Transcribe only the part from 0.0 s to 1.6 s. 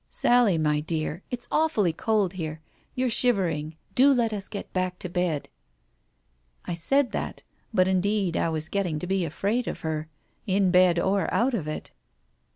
"Sally, my dear, it's